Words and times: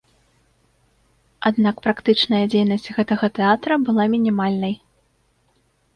Аднак, 1.49 1.75
практычная 1.85 2.41
дзейнасць 2.53 2.89
гэтага 3.01 3.25
тэатра 3.39 3.73
была 3.91 4.03
мінімальнай. 4.19 4.75